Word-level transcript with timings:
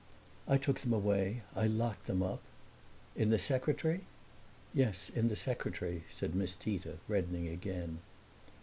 "I 0.47 0.57
took 0.57 0.79
them 0.79 0.93
away. 0.93 1.43
I 1.55 1.67
locked 1.67 2.07
them 2.07 2.23
up." 2.23 2.41
"In 3.15 3.29
the 3.29 3.37
secretary?" 3.37 4.05
"Yes, 4.73 5.09
in 5.09 5.27
the 5.27 5.35
secretary," 5.35 6.05
said 6.09 6.33
Miss 6.33 6.55
Tita, 6.55 6.97
reddening 7.07 7.47
again. 7.47 7.99